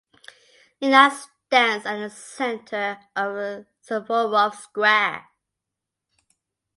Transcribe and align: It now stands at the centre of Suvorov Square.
It 0.79 0.89
now 0.89 1.09
stands 1.11 1.85
at 1.85 1.97
the 1.97 2.09
centre 2.09 2.97
of 3.15 3.67
Suvorov 3.83 4.55
Square. 4.55 5.27